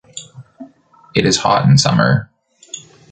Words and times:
It 1.13 1.27
is 1.27 1.37
hot 1.37 1.65
in 1.69 1.77
summer. 1.77 2.31